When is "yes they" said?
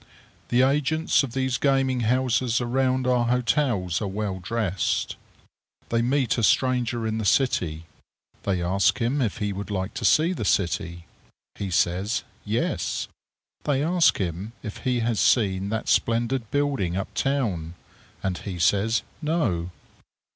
12.43-13.83